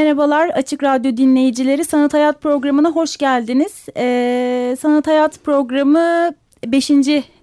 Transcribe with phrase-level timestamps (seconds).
[0.00, 3.86] Merhabalar Açık Radyo dinleyicileri Sanat Hayat programına hoş geldiniz.
[3.96, 6.34] Ee, Sanat Hayat programı
[6.66, 6.90] 5.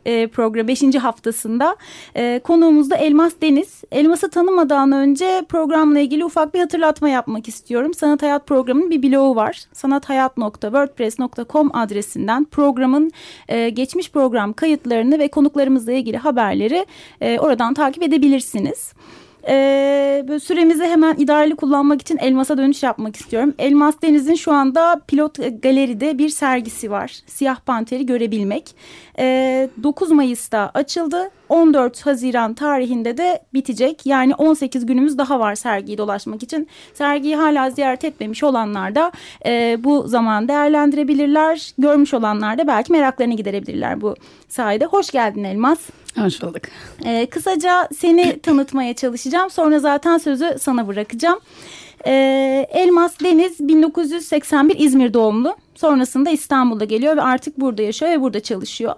[0.05, 0.95] E, program 5.
[0.95, 1.75] haftasında
[2.15, 3.83] e, konuğumuz da Elmas Deniz.
[3.91, 7.93] Elmas'ı tanımadan önce programla ilgili ufak bir hatırlatma yapmak istiyorum.
[7.93, 9.63] Sanat Hayat programının bir blogu var.
[9.73, 13.11] sanathayat.wordpress.com adresinden programın
[13.47, 16.85] e, geçmiş program kayıtlarını ve konuklarımızla ilgili haberleri
[17.21, 18.93] e, oradan takip edebilirsiniz.
[19.49, 23.53] Ee, böyle süremizi hemen idareli kullanmak için Elmas'a dönüş yapmak istiyorum.
[23.59, 27.11] Elmas Deniz'in şu anda pilot galeride bir sergisi var.
[27.27, 28.75] Siyah Panter'i görebilmek.
[29.19, 31.29] Ee, 9 Mayıs'ta açıldı.
[31.49, 34.05] 14 Haziran tarihinde de bitecek.
[34.05, 36.67] Yani 18 günümüz daha var sergiyi dolaşmak için.
[36.93, 39.11] Sergiyi hala ziyaret etmemiş olanlar da
[39.45, 41.71] e, bu zaman değerlendirebilirler.
[41.77, 44.15] Görmüş olanlar da belki meraklarını giderebilirler bu
[44.49, 44.85] sayede.
[44.85, 45.79] Hoş geldin Elmas.
[46.17, 46.61] Hoş bulduk.
[47.05, 49.49] Ee, kısaca seni tanıtmaya çalışacağım.
[49.49, 51.39] Sonra zaten sözü sana bırakacağım.
[52.05, 55.55] Ee, Elmas Deniz 1981 İzmir doğumlu.
[55.75, 58.95] Sonrasında İstanbul'da geliyor ve artık burada yaşıyor ve burada çalışıyor.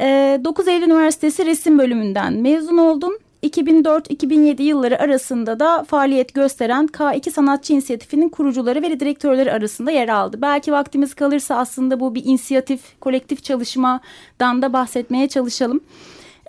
[0.00, 3.18] Ee, 9 Eylül Üniversitesi resim bölümünden mezun oldun.
[3.42, 10.42] 2004-2007 yılları arasında da faaliyet gösteren K2 Sanatçı İnisiyatifi'nin kurucuları ve direktörleri arasında yer aldı.
[10.42, 15.80] Belki vaktimiz kalırsa aslında bu bir inisiyatif, kolektif çalışmadan da bahsetmeye çalışalım.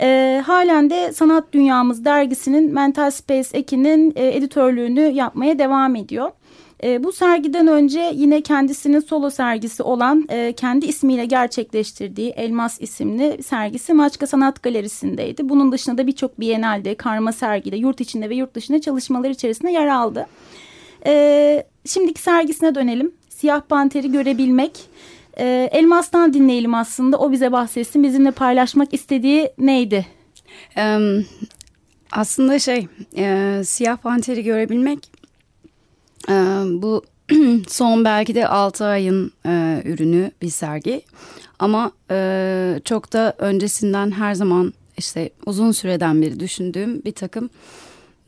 [0.01, 6.31] E, halen de Sanat Dünyamız dergisinin Mental Space ekinin e, editörlüğünü yapmaya devam ediyor.
[6.83, 13.43] E, bu sergiden önce yine kendisinin solo sergisi olan e, kendi ismiyle gerçekleştirdiği Elmas isimli
[13.43, 15.49] sergisi Maçka Sanat Galerisi'ndeydi.
[15.49, 19.87] Bunun dışında da birçok bienalde, karma sergide, yurt içinde ve yurt dışında çalışmalar içerisinde yer
[19.87, 20.27] aldı.
[21.05, 23.11] E, şimdiki sergisine dönelim.
[23.29, 24.71] Siyah Panter'i görebilmek
[25.37, 27.17] e, Elmas'tan dinleyelim aslında.
[27.17, 28.03] O bize bahsetsin.
[28.03, 30.05] Bizimle paylaşmak istediği neydi?
[30.77, 30.99] Ee,
[32.11, 32.87] aslında şey,
[33.17, 35.11] e, Siyah Panter'i görebilmek
[36.29, 36.33] e,
[36.81, 37.03] bu
[37.67, 41.01] son belki de 6 ayın e, ürünü bir sergi.
[41.59, 47.49] Ama e, çok da öncesinden her zaman işte uzun süreden beri düşündüğüm bir takım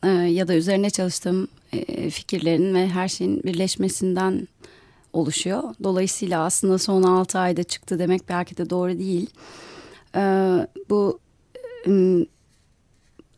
[0.04, 4.48] e, ya da üzerine çalıştığım e, fikirlerin ve her şeyin birleşmesinden
[5.18, 5.64] oluşuyor.
[5.84, 9.30] Dolayısıyla aslında son 6 ayda çıktı demek belki de doğru değil.
[10.16, 11.20] Ee, bu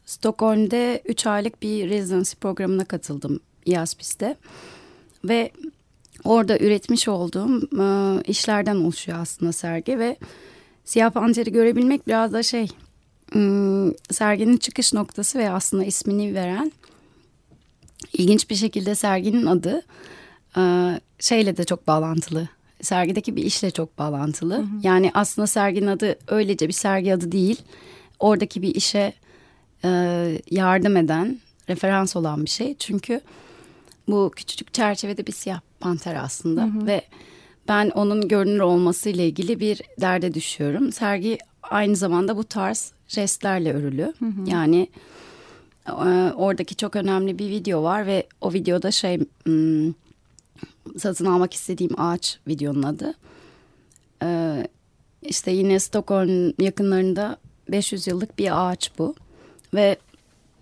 [0.05, 4.35] Stockholm'de 3 aylık bir residency programına katıldım IASPİS'te.
[5.23, 5.51] Ve
[6.23, 10.17] orada üretmiş olduğum ıı, işlerden oluşuyor aslında sergi ve
[10.85, 12.67] Siyah Panter'i görebilmek biraz da şey
[14.11, 16.71] serginin çıkış noktası ve aslında ismini veren
[18.13, 19.81] ilginç bir şekilde serginin adı
[21.19, 22.47] şeyle de çok bağlantılı.
[22.81, 24.57] Sergideki bir işle çok bağlantılı.
[24.57, 24.65] Hı hı.
[24.83, 27.61] Yani aslında serginin adı öylece bir sergi adı değil.
[28.19, 29.13] Oradaki bir işe
[29.85, 29.89] e,
[30.51, 31.39] yardım eden,
[31.69, 32.75] referans olan bir şey.
[32.79, 33.21] Çünkü
[34.07, 36.63] bu küçücük çerçevede bir siyah panter aslında.
[36.63, 36.87] Hı hı.
[36.87, 37.01] Ve
[37.67, 40.91] ben onun görünür olmasıyla ilgili bir derde düşüyorum.
[40.91, 44.13] Sergi aynı zamanda bu tarz jestlerle örülü.
[44.19, 44.49] Hı hı.
[44.49, 44.87] Yani
[45.87, 45.91] e,
[46.35, 49.19] oradaki çok önemli bir video var ve o videoda şey...
[50.97, 53.13] Satın almak istediğim ağaç videonun adı.
[54.23, 54.67] Ee,
[55.21, 57.37] işte yine Stockholm yakınlarında
[57.69, 59.15] 500 yıllık bir ağaç bu.
[59.73, 59.97] Ve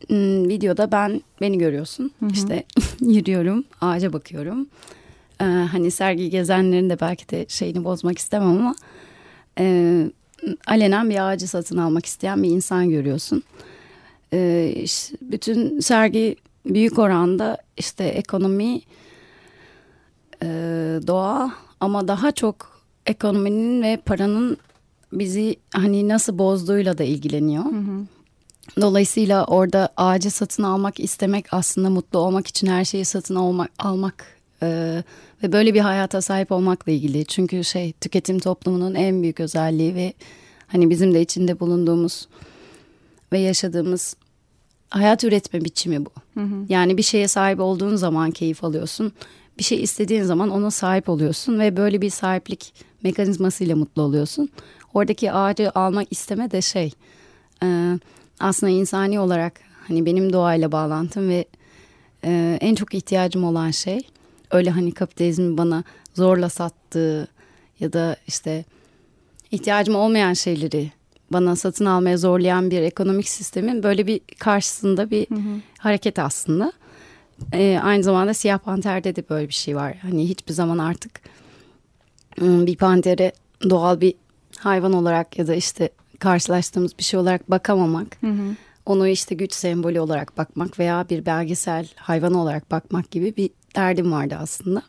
[0.09, 2.11] m, videoda ben beni görüyorsun.
[2.19, 2.29] Hı hı.
[2.31, 2.63] İşte
[3.01, 4.67] yürüyorum, ağaca bakıyorum.
[5.41, 8.75] Ee, hani sergi gezenlerin de belki de şeyini bozmak istemem ama
[9.59, 10.05] e,
[10.67, 13.43] alenen bir ağacı satın almak isteyen bir insan görüyorsun.
[14.33, 16.35] Ee, işte bütün sergi
[16.65, 18.81] büyük oranda işte ekonomi
[20.43, 20.47] e,
[21.07, 24.57] doğa ama daha çok ekonominin ve paranın
[25.13, 27.65] bizi hani nasıl bozduğuyla da ilgileniyor.
[27.65, 28.05] Hı hı.
[28.81, 34.25] Dolayısıyla orada ağacı satın almak istemek aslında mutlu olmak için her şeyi satın almak, almak
[34.61, 35.03] e,
[35.43, 37.25] ve böyle bir hayata sahip olmakla ilgili.
[37.25, 40.13] Çünkü şey tüketim toplumunun en büyük özelliği ve
[40.67, 42.27] hani bizim de içinde bulunduğumuz
[43.33, 44.15] ve yaşadığımız
[44.89, 46.09] hayat üretme biçimi bu.
[46.33, 46.65] Hı hı.
[46.69, 49.11] Yani bir şeye sahip olduğun zaman keyif alıyorsun
[49.59, 52.73] bir şey istediğin zaman ona sahip oluyorsun ve böyle bir sahiplik
[53.03, 54.49] mekanizmasıyla mutlu oluyorsun.
[54.93, 56.91] Oradaki ağacı almak isteme de şey
[57.63, 57.99] e,
[58.39, 59.53] aslında insani olarak
[59.87, 61.45] hani benim doğayla bağlantım ve
[62.23, 63.99] e, en çok ihtiyacım olan şey
[64.51, 65.83] öyle hani kapitalizmin bana
[66.13, 67.27] zorla sattığı
[67.79, 68.65] ya da işte
[69.51, 70.91] ihtiyacım olmayan şeyleri
[71.31, 75.27] bana satın almaya zorlayan bir ekonomik sistemin böyle bir karşısında bir
[75.77, 76.71] hareket aslında.
[77.53, 79.97] E, aynı zamanda Siyah Panter'de de böyle bir şey var.
[80.01, 81.21] Hani hiçbir zaman artık
[82.41, 83.31] ım, bir pantere
[83.69, 84.13] doğal bir
[84.57, 85.89] hayvan olarak ya da işte
[86.19, 88.17] karşılaştığımız bir şey olarak bakamamak.
[88.85, 94.11] Onu işte güç sembolü olarak bakmak veya bir belgesel hayvan olarak bakmak gibi bir derdim
[94.11, 94.81] vardı aslında.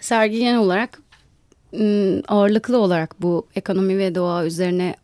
[0.00, 1.00] Sergi genel olarak
[1.74, 4.96] ım, ağırlıklı olarak bu ekonomi ve doğa üzerine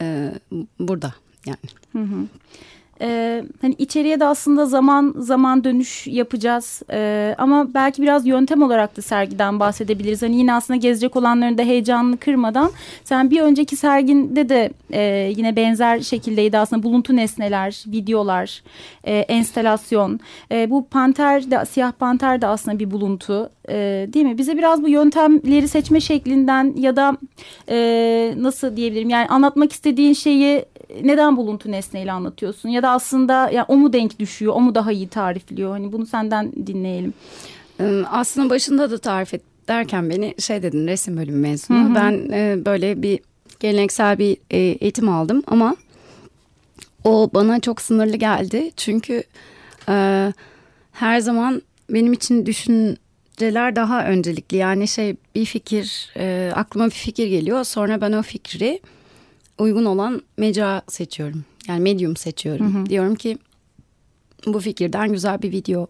[0.00, 0.32] e,
[0.80, 1.14] burada
[1.46, 1.58] yani.
[3.00, 8.96] Ee, hani içeriye de aslında zaman zaman dönüş yapacağız Ee, ama belki biraz yöntem olarak
[8.96, 10.22] da sergiden bahsedebiliriz.
[10.22, 12.70] Hani yine aslında gezecek olanların da heyecanını kırmadan
[13.04, 18.62] sen bir önceki serginde de e, yine benzer şekildeydi aslında buluntu nesneler, videolar,
[19.04, 20.20] e, enstelasyon.
[20.52, 24.38] E, bu panter de siyah panter de aslında bir buluntu e, değil mi?
[24.38, 27.16] Bize biraz bu yöntemleri seçme şeklinden ya da
[27.68, 30.64] e, nasıl diyebilirim yani anlatmak istediğin şeyi
[31.02, 34.92] neden buluntu nesneyle anlatıyorsun ya da aslında ya o mu denk düşüyor o mu daha
[34.92, 37.14] iyi tarifliyor hani bunu senden dinleyelim.
[37.80, 41.94] Ee, Aslında başında da tarif et derken beni şey dedin resim bölümü mezunu.
[41.94, 43.20] Ben e, böyle bir
[43.60, 45.76] geleneksel bir e, eğitim aldım ama
[47.04, 48.70] o bana çok sınırlı geldi.
[48.76, 49.22] Çünkü
[49.88, 50.32] e,
[50.92, 54.56] her zaman benim için düşünceler daha öncelikli.
[54.56, 58.80] Yani şey bir fikir e, aklıma bir fikir geliyor sonra ben o fikri
[59.58, 61.44] uygun olan mecra seçiyorum.
[61.68, 62.88] Yani medium seçiyorum.
[62.88, 63.38] Diyorum ki
[64.46, 65.86] bu fikirden güzel bir video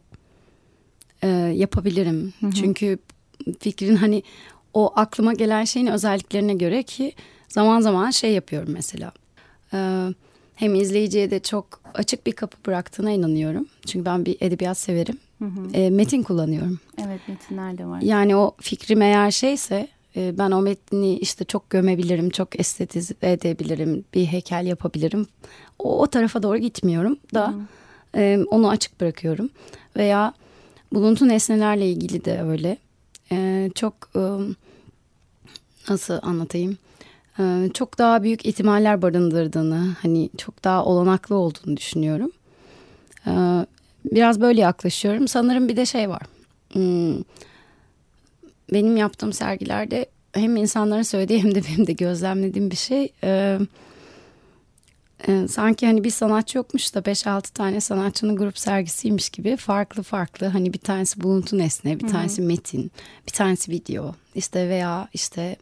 [1.23, 2.33] e, yapabilirim.
[2.55, 2.99] Çünkü
[3.61, 4.23] fikrin hani
[4.75, 7.13] o aklıma gelen şeyin özelliklerine göre ki
[7.49, 9.13] zaman zaman şey yapıyorum mesela.
[9.73, 10.09] E,
[10.55, 13.67] hem izleyiciye de çok açık bir kapı bıraktığına inanıyorum.
[13.87, 15.19] Çünkü ben bir edebiyat severim.
[15.75, 16.81] E, metin kullanıyorum.
[17.05, 18.01] Evet metinler de var.
[18.03, 19.89] Yani o fikrim eğer şeyse
[20.19, 25.27] e, ben o metni işte çok gömebilirim, çok estetize edebilirim, bir heykel yapabilirim.
[25.79, 27.55] O, o tarafa doğru gitmiyorum da
[28.17, 29.51] e, onu açık bırakıyorum.
[29.97, 30.33] Veya
[30.93, 32.79] buluntu nesnelerle ilgili de öyle.
[33.33, 34.21] E, çok e,
[35.91, 36.79] nasıl anlatayım?
[37.39, 42.31] E, çok daha büyük ihtimaller barındırdığını, hani çok daha olanaklı olduğunu düşünüyorum.
[43.27, 43.33] E,
[44.05, 45.29] biraz böyle yaklaşıyorum.
[45.29, 46.23] Sanırım bir de şey var.
[46.73, 47.23] Hmm,
[48.73, 53.13] benim yaptığım sergilerde hem insanların söylediği hem de benim de gözlemlediğim bir şey.
[53.25, 53.59] E,
[55.29, 60.47] e, sanki hani bir sanatçı yokmuş da 5-6 tane sanatçının grup sergisiymiş gibi farklı farklı
[60.47, 62.91] hani bir tanesi buluntu nesne, bir tanesi metin,
[63.27, 65.57] bir tanesi video işte veya işte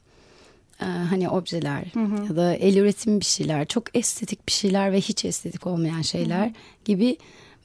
[0.81, 1.85] e, hani objeler
[2.29, 6.53] ya da el üretimi bir şeyler, çok estetik bir şeyler ve hiç estetik olmayan şeyler
[6.85, 7.17] gibi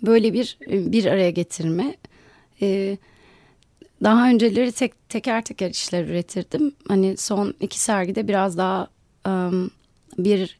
[0.02, 1.96] böyle bir bir araya getirme.
[2.62, 2.98] E,
[4.04, 6.72] daha önceleri tek teker teker işler üretirdim.
[6.88, 8.88] Hani son iki sergide biraz daha
[9.28, 9.72] um,
[10.18, 10.58] bir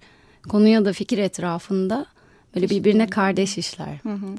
[0.50, 2.06] konuya da fikir etrafında
[2.56, 3.94] böyle birbirine kardeş işler.
[3.94, 4.38] E,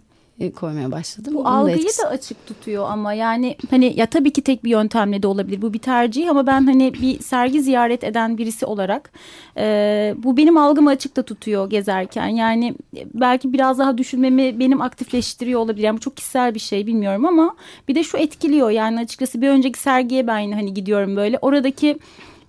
[0.57, 1.35] koymaya başladım.
[1.35, 4.65] Bu Bunun da algıyı etkisi- da açık tutuyor ama yani hani ya tabii ki tek
[4.65, 5.63] bir yöntemle de olabilir.
[5.63, 9.11] Bu bir tercih ama ben hani bir sergi ziyaret eden birisi olarak
[9.57, 12.29] e, bu benim algımı açık da tutuyor gezerken.
[12.29, 15.85] Yani e, belki biraz daha düşünmemi benim aktifleştiriyor olabilir.
[15.85, 17.57] Yani bu çok kişisel bir şey bilmiyorum ama
[17.89, 18.71] bir de şu etkiliyor.
[18.71, 21.39] Yani açıkçası bir önceki sergiye ben hani gidiyorum böyle.
[21.43, 21.99] Oradaki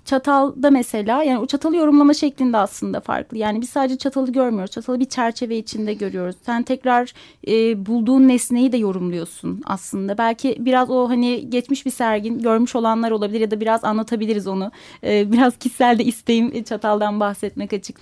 [0.05, 3.37] çatalda mesela yani o çatalı yorumlama şeklinde aslında farklı.
[3.37, 4.71] Yani biz sadece çatalı görmüyoruz.
[4.71, 6.35] Çatalı bir çerçeve içinde görüyoruz.
[6.45, 7.13] Sen tekrar
[7.47, 10.17] e, bulduğun nesneyi de yorumluyorsun aslında.
[10.17, 14.71] Belki biraz o hani geçmiş bir sergin görmüş olanlar olabilir ya da biraz anlatabiliriz onu.
[15.03, 17.97] E, biraz kişisel de isteğim çataldan bahsetmek açık.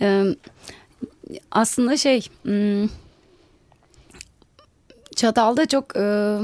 [0.00, 0.24] Ee,
[1.50, 2.28] aslında şey
[5.16, 6.38] Çatal'da çok e,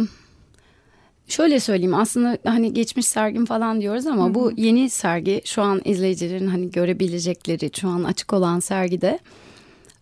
[1.28, 6.46] şöyle söyleyeyim aslında hani geçmiş sergim falan diyoruz ama bu yeni sergi şu an izleyicilerin
[6.46, 9.18] hani görebilecekleri şu an açık olan sergide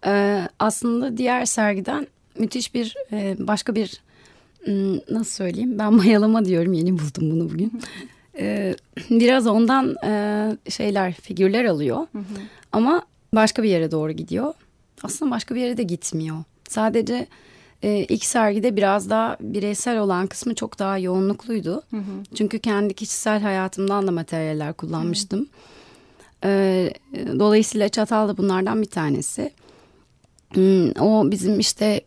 [0.06, 2.06] e, aslında diğer sergiden
[2.38, 4.02] müthiş bir e, başka bir
[5.10, 7.80] nasıl söyleyeyim ben mayalama diyorum yeni buldum bunu bugün.
[8.38, 8.74] E,
[9.10, 12.06] biraz ondan e, şeyler figürler alıyor
[12.72, 13.02] ama
[13.34, 14.54] başka bir yere doğru gidiyor.
[15.02, 16.36] Aslında başka bir yere de gitmiyor.
[16.68, 17.26] Sadece
[17.82, 21.82] e, ilk sergide biraz daha bireysel olan kısmı çok daha yoğunlukluydu.
[22.34, 25.48] Çünkü kendi kişisel hayatımdan da materyaller kullanmıştım.
[26.44, 29.50] E, dolayısıyla Çatal da bunlardan bir tanesi.
[31.00, 32.00] O bizim işte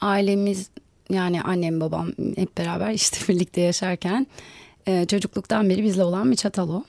[0.00, 0.70] ailemiz
[1.10, 4.26] yani annem babam hep beraber işte birlikte yaşarken
[4.86, 6.84] e, çocukluktan beri bizle olan bir çatal o.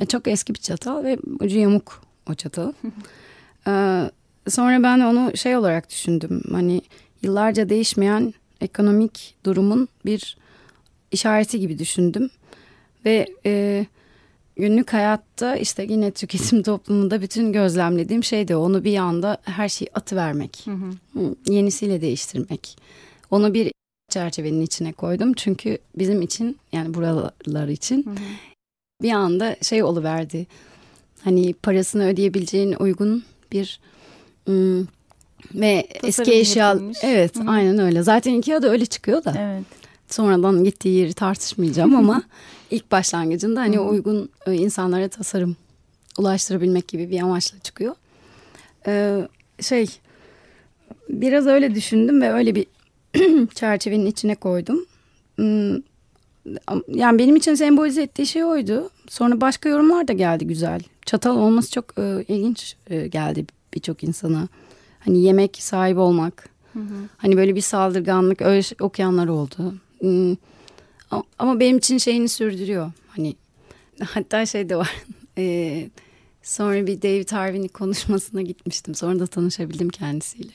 [0.00, 2.72] E, çok eski bir çatal ve ucu yamuk o çatal.
[3.68, 4.10] Ee,
[4.48, 6.42] sonra ben onu şey olarak düşündüm.
[6.52, 6.80] Hani
[7.22, 10.36] yıllarca değişmeyen ekonomik durumun bir
[11.10, 12.30] işareti gibi düşündüm.
[13.04, 13.86] Ve e,
[14.56, 19.88] günlük hayatta işte yine tüketim toplumunda bütün gözlemlediğim şey de onu bir anda her şeyi
[19.94, 20.62] atıvermek.
[20.64, 21.34] Hı hı.
[21.46, 22.76] Yenisiyle değiştirmek.
[23.30, 23.72] Onu bir
[24.08, 25.32] çerçevenin içine koydum.
[25.32, 28.14] Çünkü bizim için yani buralar için hı hı.
[29.02, 30.46] bir anda şey oluverdi.
[31.24, 33.80] Hani parasını ödeyebileceğin uygun bir
[34.48, 34.88] ım,
[35.54, 37.50] ve Tasarım eski eşya evet Hı-hı.
[37.50, 38.02] aynen öyle.
[38.02, 39.34] Zaten Ikea da öyle çıkıyor da.
[39.38, 39.64] Evet.
[40.08, 42.22] Sonradan gittiği yeri tartışmayacağım ama
[42.70, 43.84] ilk başlangıcında hani Hı-hı.
[43.84, 45.56] uygun e, insanlara tasarım
[46.18, 47.94] ulaştırabilmek gibi bir amaçla çıkıyor.
[48.86, 49.28] Ee,
[49.60, 49.86] şey
[51.08, 52.66] biraz öyle düşündüm ve öyle bir
[53.54, 54.86] çerçevenin içine koydum.
[55.36, 55.74] Hmm,
[56.88, 58.90] yani benim için sembolize ettiği şey oydu.
[59.08, 60.80] Sonra başka yorumlar da geldi güzel.
[61.06, 64.48] Çatal olması çok e, ilginç e, geldi birçok insana.
[65.06, 66.48] Hani yemek sahibi olmak.
[66.72, 67.08] Hı hı.
[67.16, 69.74] Hani böyle bir saldırganlık öyle okuyanlar oldu.
[70.00, 70.36] Hmm,
[71.38, 72.92] ama benim için şeyini sürdürüyor.
[73.08, 73.36] Hani
[74.04, 74.92] hatta şey de var.
[75.38, 75.90] E,
[76.42, 78.94] sonra bir David Harvey'nin konuşmasına gitmiştim.
[78.94, 80.52] Sonra da tanışabildim kendisiyle.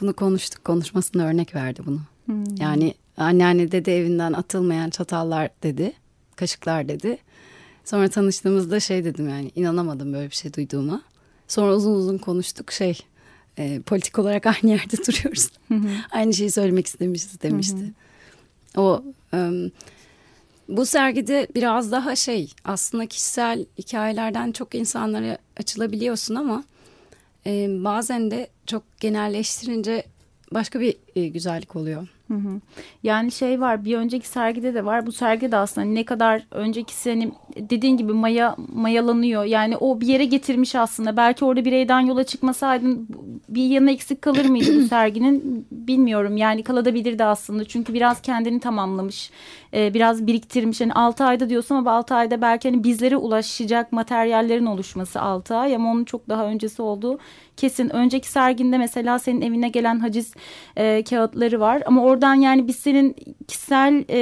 [0.00, 0.64] Bunu konuştuk.
[0.64, 2.00] Konuşmasında örnek verdi bunu.
[2.26, 2.56] Hmm.
[2.56, 5.92] Yani anneanne dede evinden atılmayan çatallar dedi.
[6.36, 7.18] Kaşıklar dedi.
[7.84, 11.02] Sonra tanıştığımızda şey dedim yani inanamadım böyle bir şey duyduğuma.
[11.48, 12.98] Sonra uzun uzun konuştuk şey
[13.58, 15.48] e, politik olarak aynı yerde duruyoruz.
[16.10, 17.92] aynı şeyi söylemek istemişiz demişti.
[18.76, 19.70] o um,
[20.68, 26.64] bu sergide biraz daha şey aslında kişisel hikayelerden çok insanlara açılabiliyorsun ama
[27.46, 30.04] e, bazen de çok genelleştirince
[30.52, 32.08] başka bir e, güzellik oluyor.
[32.32, 32.60] Hı hı.
[33.02, 35.06] Yani şey var bir önceki sergide de var.
[35.06, 39.44] Bu sergide aslında ne kadar önceki hani dediğin gibi maya mayalanıyor.
[39.44, 41.16] Yani o bir yere getirmiş aslında.
[41.16, 43.08] Belki orada bireyden yola çıkmasaydın
[43.48, 45.66] bir yanı eksik kalır mıydı bu serginin?
[45.70, 46.36] Bilmiyorum.
[46.36, 47.64] Yani kalabilirdi aslında.
[47.64, 49.30] Çünkü biraz kendini tamamlamış
[49.74, 50.80] e, biraz biriktirmiş.
[50.80, 55.74] Hani 6 ayda diyorsun ama 6 ayda belki hani bizlere ulaşacak materyallerin oluşması 6 ay.
[55.74, 57.18] Ama onun çok daha öncesi olduğu
[57.56, 57.88] kesin.
[57.88, 60.34] Önceki serginde mesela senin evine gelen haciz
[61.04, 63.16] kağıtları var ama oradan yani biz senin
[63.48, 64.18] kişisel e,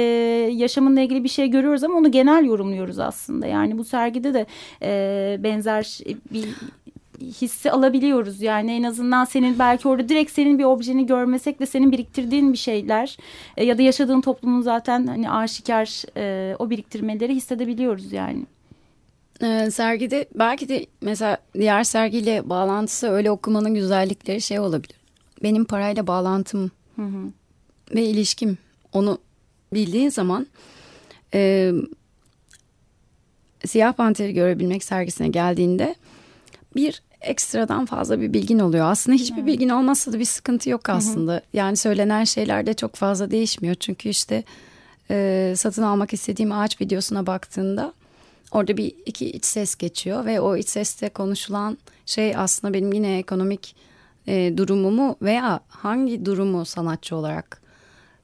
[0.53, 4.45] yaşamınla ilgili bir şey görüyoruz ama onu genel yorumluyoruz aslında yani bu sergide de
[4.81, 5.99] e, benzer
[6.33, 6.45] bir
[7.21, 8.41] hissi alabiliyoruz.
[8.41, 12.57] Yani en azından senin belki orada direkt senin bir objeni görmesek de senin biriktirdiğin bir
[12.57, 13.17] şeyler
[13.57, 18.45] e, ya da yaşadığın toplumun zaten hani aşikar e, o biriktirmeleri hissedebiliyoruz yani.
[19.43, 25.00] Ee, sergide belki de mesela diğer sergiyle bağlantısı öyle okumanın güzellikleri şey olabilir.
[25.43, 27.31] Benim parayla bağlantım hı hı.
[27.95, 28.57] ve ilişkim
[28.93, 29.17] onu
[29.73, 30.47] bildiğin zaman
[31.33, 31.71] e,
[33.65, 35.95] Siyah Panter'i görebilmek sergisine geldiğinde
[36.75, 38.91] bir ekstradan fazla bir bilgin oluyor.
[38.91, 39.47] Aslında hiçbir evet.
[39.47, 41.33] bilgin olmazsa da bir sıkıntı yok aslında.
[41.33, 41.41] Hı hı.
[41.53, 43.75] Yani söylenen şeyler de çok fazla değişmiyor.
[43.75, 44.43] Çünkü işte
[45.11, 47.93] e, satın almak istediğim ağaç videosuna baktığında
[48.51, 53.17] orada bir iki iç ses geçiyor ve o iç seste konuşulan şey aslında benim yine
[53.17, 53.75] ekonomik
[54.27, 57.61] e, durumumu veya hangi durumu sanatçı olarak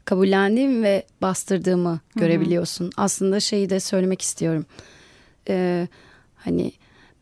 [0.06, 2.20] kabullendiğim ve bastırdığımı Hı-hı.
[2.20, 2.92] görebiliyorsun.
[2.98, 4.66] Aslında şeyi de söylemek istiyorum.
[5.50, 5.88] Ee,
[6.36, 6.72] hani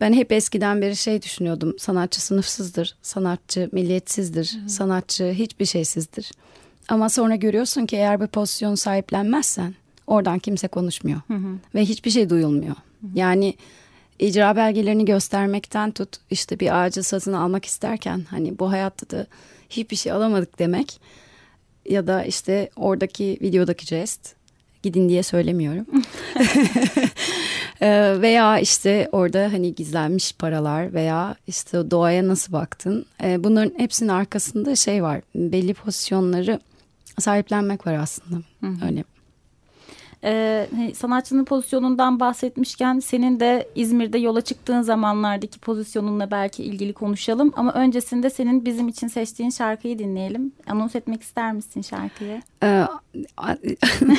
[0.02, 1.76] ben hep eskiden beri şey düşünüyordum.
[1.80, 4.70] Sanatçı sınıfsızdır, sanatçı milliyetsizdir, Hı-hı.
[4.70, 6.32] sanatçı hiçbir şeysizdir.
[6.90, 9.76] Ama sonra görüyorsun ki eğer bir pozisyon sahiplenmezsen
[10.08, 11.22] oradan kimse konuşmuyor.
[11.28, 11.58] Hı-hı.
[11.76, 12.76] Ve hiçbir şey duyulmuyor.
[12.76, 13.12] Hı-hı.
[13.16, 13.54] Yani
[14.20, 19.28] icra belgelerini göstermekten tut işte bir ağacı satın almak isterken hani bu hayatta da
[19.70, 21.00] hiçbir şey alamadık demek
[21.90, 24.36] ya da işte oradaki videodaki jest
[24.84, 25.86] gidin diye söylemiyorum.
[28.22, 33.06] Veya işte orada hani gizlenmiş paralar veya işte doğaya nasıl baktın.
[33.24, 35.22] Bunların hepsinin arkasında şey var.
[35.36, 36.60] Belli pozisyonları
[37.20, 38.38] sahiplenmek var aslında.
[38.62, 38.86] Hı.
[38.86, 39.04] Öyle
[40.24, 47.54] ee, hani sanatçının pozisyonundan bahsetmişken senin de İzmir'de yola çıktığın zamanlardaki pozisyonunla belki ilgili konuşalım.
[47.56, 50.52] Ama öncesinde senin bizim için seçtiğin şarkıyı dinleyelim.
[50.68, 52.42] Anons etmek ister misin şarkıyı?
[52.64, 52.84] Ee,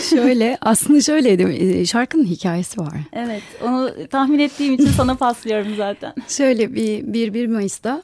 [0.11, 2.95] şöyle aslında şöyleydi ee, şarkının hikayesi var.
[3.13, 6.15] Evet onu tahmin ettiğim için sana paslıyorum zaten.
[6.29, 8.03] Şöyle bir, bir, bir Mayıs'ta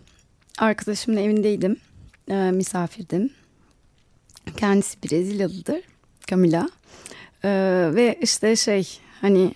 [0.58, 1.76] arkadaşımın evindeydim.
[2.28, 3.30] Ee, misafirdim.
[4.56, 5.80] Kendisi Brezilyalıdır.
[6.26, 6.68] Camila.
[7.44, 9.54] Ee, ve işte şey hani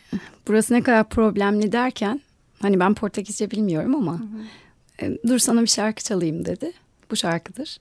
[0.49, 2.21] burası ne kadar problemli derken
[2.63, 5.07] hani ben Portekizce bilmiyorum ama hı hı.
[5.07, 6.73] E, dur sana bir şarkı çalayım dedi.
[7.11, 7.79] Bu şarkıdır.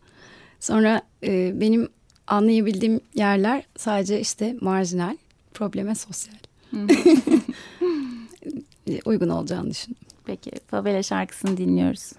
[0.59, 1.89] Sonra e, benim
[2.27, 5.17] anlayabildiğim yerler sadece işte marjinal,
[5.53, 6.35] probleme sosyal.
[9.05, 10.01] Uygun olacağını düşündüm.
[10.25, 12.11] Peki favela şarkısını dinliyoruz.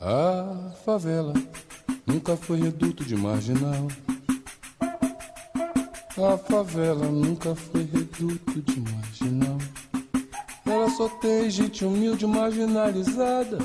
[0.00, 0.44] A
[0.84, 1.34] favela
[2.06, 3.88] nunca foi reduto de marginal.
[6.18, 9.56] A favela nunca foi reduto de marginal.
[10.66, 13.56] Ela só tem gente humilde marginalizada.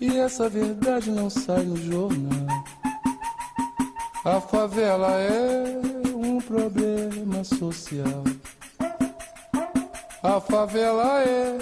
[0.00, 2.64] E essa verdade não sai no jornal.
[4.24, 5.80] A favela é
[6.14, 8.22] um problema social.
[10.22, 11.58] A favela é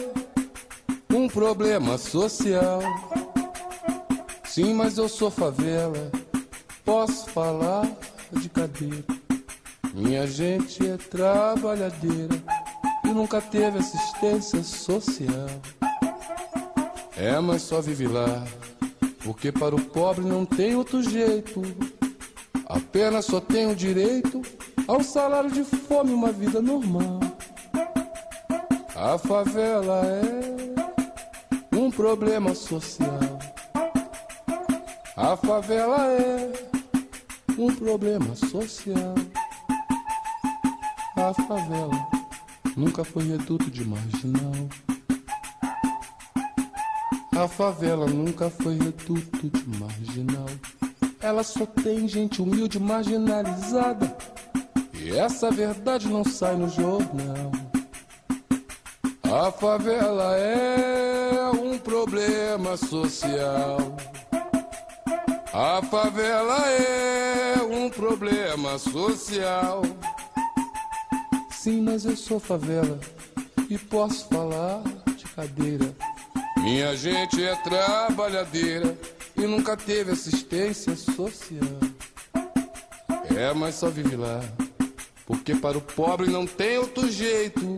[1.14, 2.80] um problema social.
[4.44, 6.10] Sim, mas eu sou favela.
[6.84, 7.90] Posso falar
[8.32, 9.23] de cadeira.
[9.94, 12.34] Minha gente é trabalhadeira
[13.04, 15.48] e nunca teve assistência social.
[17.16, 18.44] É, mas só vive lá,
[19.22, 21.62] porque para o pobre não tem outro jeito.
[22.66, 24.42] Apenas só tem o direito
[24.88, 27.20] ao salário de fome, uma vida normal.
[28.96, 33.38] A favela é um problema social.
[35.16, 36.52] A favela é
[37.56, 39.14] um problema social.
[41.24, 42.06] A favela
[42.76, 44.52] nunca foi reduto de marginal.
[47.34, 50.44] A favela nunca foi reduto de marginal.
[51.22, 54.14] Ela só tem gente humilde marginalizada.
[54.92, 57.52] E essa verdade não sai no jornal.
[59.22, 63.78] A favela é um problema social.
[65.54, 69.80] A favela é um problema social.
[71.64, 73.00] Sim, mas eu sou favela
[73.70, 74.82] e posso falar
[75.16, 75.96] de cadeira.
[76.58, 78.94] Minha gente é trabalhadeira
[79.34, 81.80] e nunca teve assistência social.
[83.34, 84.42] É, mas só vive lá,
[85.24, 87.76] porque para o pobre não tem outro jeito.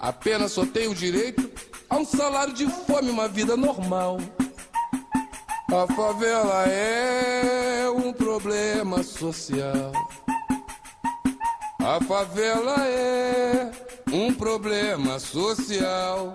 [0.00, 1.48] Apenas só tem o direito
[1.88, 4.18] a um salário de fome, uma vida normal.
[5.72, 9.92] A favela é um problema social.
[11.88, 13.70] A favela é
[14.12, 16.34] um problema social.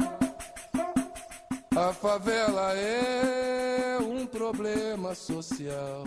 [1.76, 6.06] A favela é um problema social.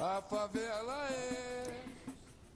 [0.00, 1.83] A favela é.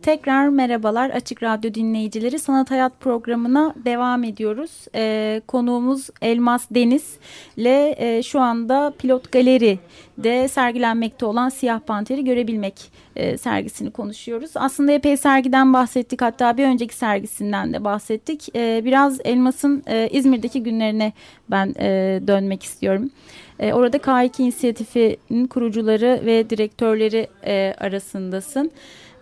[0.09, 2.39] Tekrar merhabalar Açık Radyo dinleyicileri.
[2.39, 4.71] Sanat Hayat programına devam ediyoruz.
[4.95, 7.19] Ee, konuğumuz Elmas Deniz
[7.57, 14.51] ile e, şu anda Pilot Galeri'de sergilenmekte olan Siyah Panter'i görebilmek e, sergisini konuşuyoruz.
[14.55, 18.57] Aslında epey sergiden bahsettik hatta bir önceki sergisinden de bahsettik.
[18.57, 21.13] E, biraz Elmas'ın e, İzmir'deki günlerine
[21.51, 23.11] ben e, dönmek istiyorum.
[23.59, 28.71] E, orada K2 inisiyatifinin kurucuları ve direktörleri e, arasındasın.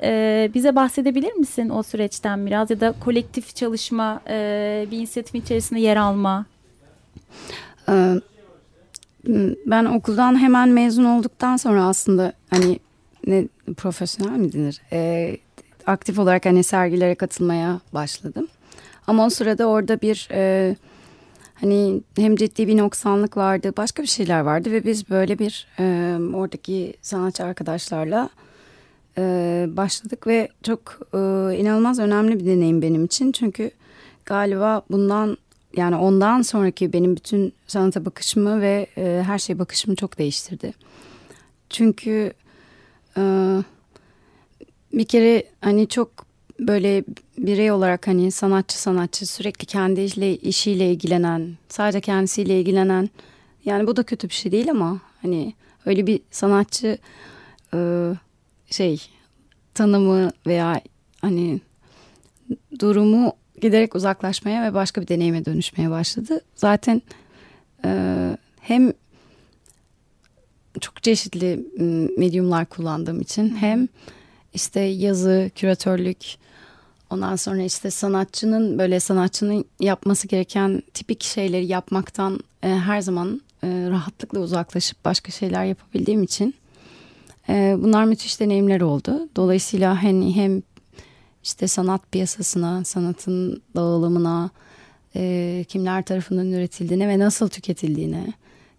[0.03, 5.81] Ee, bize bahsedebilir misin o süreçten biraz ya da kolektif çalışma, e, bir inisiyatifin içerisinde
[5.81, 6.47] yer alma?
[7.89, 8.15] Ee,
[9.67, 12.79] ben okuldan hemen mezun olduktan sonra aslında hani
[13.27, 14.81] ne profesyonel mi denir?
[14.93, 15.37] Ee,
[15.87, 18.49] aktif olarak hani sergilere katılmaya başladım.
[19.07, 20.77] Ama o sırada orada bir e,
[21.55, 26.17] hani hem ciddi bir noksanlık vardı, başka bir şeyler vardı ve biz böyle bir e,
[26.35, 28.29] oradaki sanatçı arkadaşlarla
[29.19, 31.19] e, başladık ve çok e,
[31.59, 33.33] inanılmaz önemli bir deneyim benim için.
[33.33, 33.71] Çünkü
[34.25, 35.37] galiba bundan
[35.77, 40.73] yani ondan sonraki benim bütün sanata bakışımı ve e, her şey bakışımı çok değiştirdi.
[41.71, 42.33] Çünkü
[44.93, 46.27] bir kere hani çok
[46.61, 47.05] böyle
[47.39, 50.01] birey olarak hani sanatçı sanatçı sürekli kendi
[50.43, 53.11] işiyle ilgilenen, sadece kendisiyle ilgilenen
[53.65, 55.55] yani bu da kötü bir şey değil ama hani
[55.87, 56.99] öyle bir sanatçı
[58.71, 59.09] şey
[59.75, 60.81] tanımı veya
[61.21, 61.61] hani
[62.79, 66.41] durumu giderek uzaklaşmaya ve başka bir deneyime dönüşmeye başladı.
[66.55, 67.03] Zaten
[67.85, 67.91] e,
[68.61, 68.93] hem
[70.81, 71.67] çok çeşitli
[72.19, 73.89] medyumlar kullandığım için hem
[74.55, 76.37] işte yazı, küratörlük,
[77.11, 83.69] ondan sonra işte sanatçının böyle sanatçının yapması gereken tipik şeyleri yapmaktan e, her zaman e,
[83.91, 86.55] rahatlıkla uzaklaşıp başka şeyler yapabildiğim için
[87.49, 89.29] e, bunlar müthiş deneyimler oldu.
[89.37, 90.63] Dolayısıyla hani hem
[91.43, 94.51] işte sanat piyasasına, sanatın dağılımına,
[95.17, 98.33] e, kimler tarafından üretildiğine ve nasıl tüketildiğine,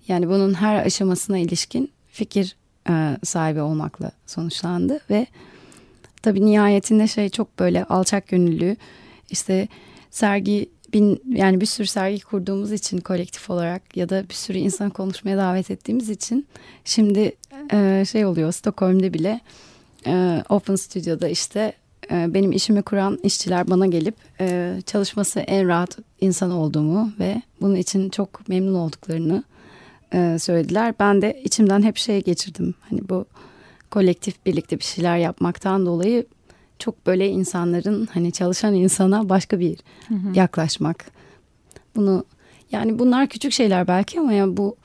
[0.07, 2.55] yani bunun her aşamasına ilişkin fikir
[2.89, 5.27] e, sahibi olmakla sonuçlandı ve
[6.21, 8.75] tabii nihayetinde şey çok böyle alçak gönüllü,
[9.29, 9.67] işte
[10.11, 14.89] sergi bin yani bir sürü sergi kurduğumuz için kolektif olarak ya da bir sürü insan
[14.89, 16.47] konuşmaya davet ettiğimiz için
[16.85, 17.31] şimdi
[17.73, 19.41] e, şey oluyor Stockholm'de bile
[20.07, 21.73] e, Open Studio'da işte
[22.11, 27.75] e, benim işimi kuran işçiler bana gelip e, çalışması en rahat insan olduğumu ve bunun
[27.75, 29.43] için çok memnun olduklarını
[30.13, 30.93] e, söylediler.
[30.99, 32.73] Ben de içimden hep şey geçirdim.
[32.89, 33.25] Hani bu
[33.91, 36.25] kolektif birlikte bir şeyler yapmaktan dolayı
[36.79, 40.35] çok böyle insanların hani çalışan insana başka bir hı hı.
[40.35, 41.05] yaklaşmak.
[41.95, 42.23] Bunu
[42.71, 44.75] yani bunlar küçük şeyler belki ama yani bu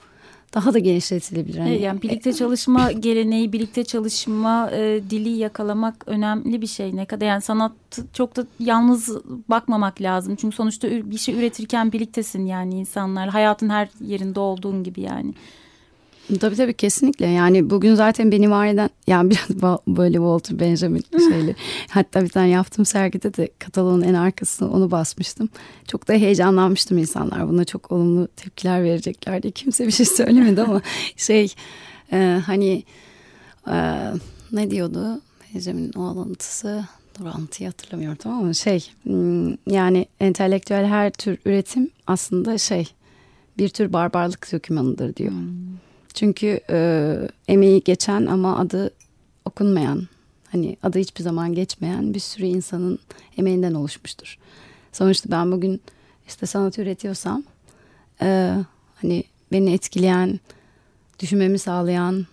[0.55, 1.59] daha da genişletilebilir.
[1.59, 6.97] Hani, yani birlikte çalışma geleneği, birlikte çalışma e, dili yakalamak önemli bir şey.
[6.97, 7.73] Ne kadar yani sanat
[8.13, 10.37] çok da yalnız bakmamak lazım.
[10.37, 13.29] Çünkü sonuçta bir şey üretirken birliktesin yani insanlar.
[13.29, 15.35] Hayatın her yerinde olduğun gibi yani.
[16.41, 21.57] Tabii tabii kesinlikle yani bugün zaten beni var eden yani biraz böyle Walter Benjamin şeyli
[21.91, 25.49] hatta bir tane yaptığım sergide de kataloğun en arkasına onu basmıştım.
[25.89, 29.53] Çok da heyecanlanmıştım insanlar buna çok olumlu tepkiler vereceklerdi.
[29.53, 30.83] Kimse bir şey söylemedi ama
[31.17, 31.55] şey
[32.13, 32.83] e, hani
[33.71, 34.07] e,
[34.53, 35.21] ne diyordu
[35.55, 36.85] Benjamin'in o alıntısı
[37.19, 42.89] dur alıntıyı hatırlamıyorum tamam mı şey hmm, yani entelektüel her tür üretim aslında şey
[43.59, 45.31] bir tür barbarlık dokümanıdır diyor.
[45.31, 45.92] Hmm.
[46.15, 47.17] Çünkü e,
[47.49, 48.91] emeği geçen ama adı
[49.45, 50.09] okunmayan,
[50.51, 52.99] hani adı hiçbir zaman geçmeyen bir sürü insanın
[53.39, 54.39] emeğinden oluşmuştur.
[54.93, 55.81] Sonuçta ben bugün
[56.29, 57.43] işte sanat üretiyorsam,
[58.23, 58.57] e,
[58.95, 60.41] hani beni etkileyen,
[61.21, 62.27] düşünmemi sağlayan,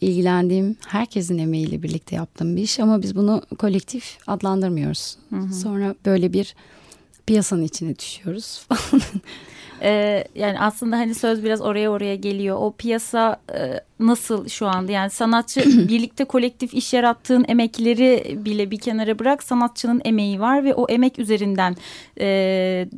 [0.00, 5.16] ilgilendiğim herkesin emeğiyle birlikte yaptığım bir iş ama biz bunu kolektif adlandırmıyoruz.
[5.30, 5.54] Hı hı.
[5.54, 6.54] Sonra böyle bir
[7.26, 8.66] piyasanın içine düşüyoruz
[9.82, 12.56] Ee, yani aslında hani söz biraz oraya oraya geliyor.
[12.60, 14.92] O piyasa e, nasıl şu anda?
[14.92, 19.42] Yani sanatçı birlikte kolektif iş yarattığın emekleri bile bir kenara bırak.
[19.42, 21.76] Sanatçının emeği var ve o emek üzerinden
[22.20, 22.26] e,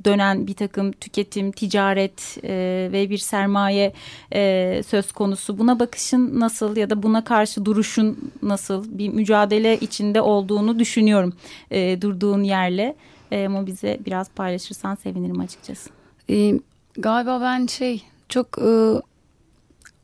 [0.05, 3.93] dönen bir takım tüketim, ticaret e, ve bir sermaye
[4.33, 5.59] e, söz konusu.
[5.59, 8.99] Buna bakışın nasıl ya da buna karşı duruşun nasıl?
[8.99, 11.33] Bir mücadele içinde olduğunu düşünüyorum
[11.71, 12.97] e, durduğun yerle.
[13.33, 15.91] E, ama bize biraz paylaşırsan sevinirim açıkçası.
[16.31, 16.53] E,
[16.97, 19.03] Galiba ben şey çok e,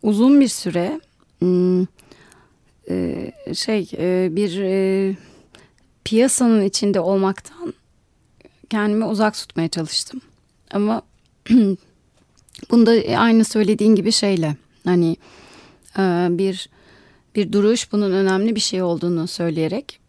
[0.02, 1.00] uzun bir süre
[1.38, 1.82] hmm,
[2.90, 5.16] e, şey e, bir e,
[6.04, 7.74] piyasanın içinde olmaktan
[8.70, 10.20] kendimi uzak tutmaya çalıştım.
[10.70, 11.02] Ama
[12.70, 15.16] bunda aynı söylediğin gibi şeyle hani
[15.98, 16.68] e, bir
[17.34, 20.00] bir duruş bunun önemli bir şey olduğunu söyleyerek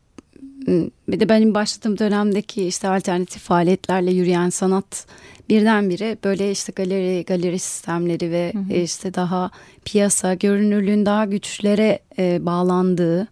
[1.07, 5.05] bir de benim başladığım dönemdeki işte alternatif faaliyetlerle yürüyen sanat
[5.49, 8.73] birdenbire böyle işte galeri galeri sistemleri ve hı hı.
[8.73, 9.51] işte daha
[9.85, 13.27] piyasa görünürlüğün daha güçlere e, bağlandığı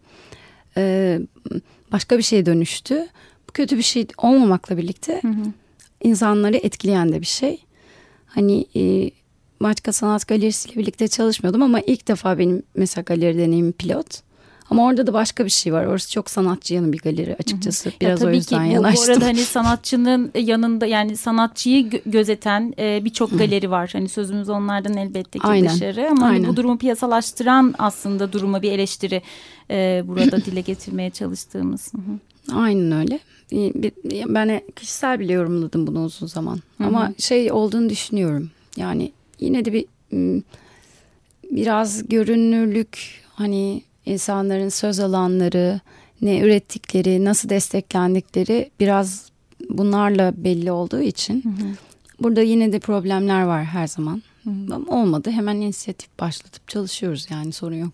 [0.78, 1.20] e,
[1.92, 3.08] başka bir şeye dönüştü.
[3.50, 5.44] Bu kötü bir şey olmamakla birlikte hı hı.
[6.04, 7.64] insanları etkileyen de bir şey.
[8.26, 9.12] Hani e,
[9.60, 14.27] Maçka Sanat Galerisi ile birlikte çalışmıyordum ama ilk defa benim mesela galeri deneyimim pilot.
[14.70, 15.86] Ama orada da başka bir şey var.
[15.86, 17.92] Orası çok sanatçı yanı bir galeri açıkçası.
[18.02, 19.08] Biraz ya, o yüzden ki, yanaştım.
[19.08, 23.90] Bu arada hani sanatçının yanında yani sanatçıyı gözeten e, birçok galeri var.
[23.94, 25.76] Hani sözümüz onlardan elbette ki Aynen.
[25.76, 26.10] dışarı.
[26.10, 26.44] Ama Aynen.
[26.44, 29.22] Hani bu durumu piyasalaştıran aslında duruma bir eleştiri
[29.72, 31.92] e, burada dile getirmeye çalıştığımız.
[32.54, 33.20] Aynen öyle.
[34.28, 36.60] Ben kişisel bile yorumladım bunu uzun zaman.
[36.80, 38.52] Ama şey olduğunu düşünüyorum.
[38.78, 39.86] Yani yine de bir
[41.52, 43.00] biraz görünürlük
[43.34, 45.80] hani insanların söz alanları,
[46.22, 49.32] ne ürettikleri, nasıl desteklendikleri biraz
[49.70, 51.68] bunlarla belli olduğu için hı hı.
[52.20, 54.22] burada yine de problemler var her zaman.
[54.44, 54.76] Hı hı.
[54.76, 57.94] Ama olmadı hemen inisiyatif başlatıp çalışıyoruz yani sorun yok.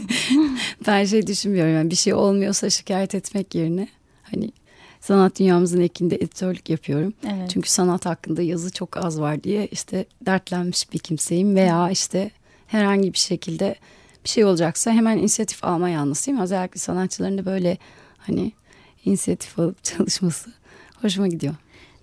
[0.86, 3.88] ben şey düşünmüyorum yani bir şey olmuyorsa şikayet etmek yerine
[4.22, 4.52] hani
[5.00, 7.12] sanat dünyamızın ekinde editörlük yapıyorum.
[7.24, 7.50] Evet.
[7.50, 12.30] Çünkü sanat hakkında yazı çok az var diye işte dertlenmiş bir kimseyim veya işte
[12.66, 13.74] herhangi bir şekilde
[14.24, 16.40] bir şey olacaksa hemen inisiyatif alma yanlısıyım.
[16.40, 17.78] Özellikle sanatçıların da böyle
[18.18, 18.52] hani
[19.04, 20.52] inisiyatif alıp çalışması
[21.02, 21.54] hoşuma gidiyor.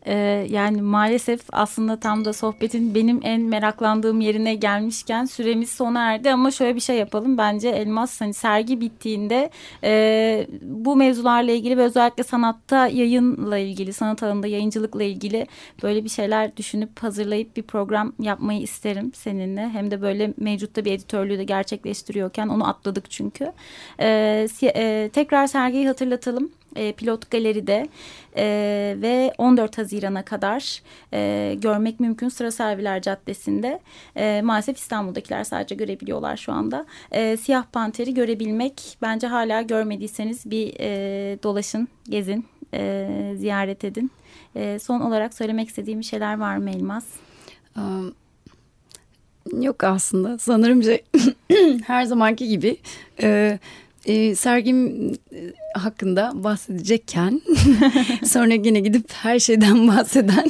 [0.08, 6.32] Ee, yani maalesef aslında tam da sohbetin benim en meraklandığım yerine gelmişken süremiz sona erdi
[6.32, 7.38] ama şöyle bir şey yapalım.
[7.38, 9.50] Bence Elmas hani sergi bittiğinde
[9.84, 15.48] e, bu mevzularla ilgili ve özellikle sanatta yayınla ilgili sanat alanında yayıncılıkla ilgili
[15.84, 19.70] böyle bir şeyler düşünüp hazırlayıp bir program yapmayı isterim seninle.
[19.70, 23.52] Hem de böyle mevcutta bir editörlüğü de gerçekleştiriyorken onu atladık çünkü.
[24.00, 27.88] E, e, tekrar sergiyi hatırlatalım e, pilot galeride
[28.38, 28.46] e,
[29.02, 30.82] ve 14 Haziran'a kadar
[31.14, 33.80] e, görmek mümkün Sıra Serviler Caddesi'nde.
[34.16, 36.86] E, maalesef İstanbul'dakiler sadece görebiliyorlar şu anda.
[37.12, 40.90] E, Siyah Panter'i görebilmek bence hala görmediyseniz bir e,
[41.44, 44.12] dolaşın, gezin, e, ziyaret edin.
[44.56, 47.06] E, son olarak söylemek istediğim bir şeyler var mı Elmas?
[47.78, 48.16] Um,
[49.62, 51.04] yok aslında sanırım şey
[51.88, 52.78] her zamanki gibi...
[53.22, 53.60] E,
[54.06, 55.12] e, sergim
[55.74, 57.42] hakkında bahsedecekken
[58.26, 60.48] sonra yine gidip her şeyden bahseden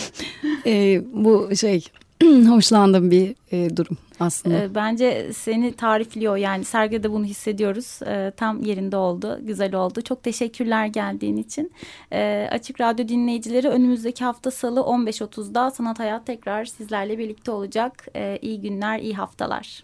[0.65, 1.85] e, bu şey
[2.47, 4.63] hoşlandığım bir e, durum aslında.
[4.63, 7.99] E, bence seni tarifliyor yani sergide bunu hissediyoruz.
[8.07, 10.01] E, tam yerinde oldu, güzel oldu.
[10.01, 11.71] Çok teşekkürler geldiğin için.
[12.13, 18.07] E, Açık Radyo dinleyicileri önümüzdeki hafta salı 15.30'da Sanat Hayat tekrar sizlerle birlikte olacak.
[18.15, 19.83] E, iyi günler, iyi haftalar.